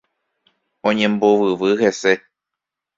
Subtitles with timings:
[0.87, 2.13] Oñembovyvy hese.